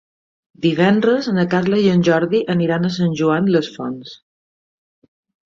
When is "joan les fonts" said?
3.21-4.19